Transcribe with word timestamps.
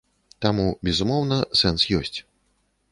Таму, 0.45 0.65
безумоўна, 0.89 1.37
сэнс 1.63 1.81
ёсць. 2.01 2.19